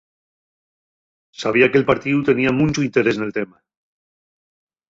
[1.41, 3.57] Sabía que'l partíu tenía munchu interés nel tema.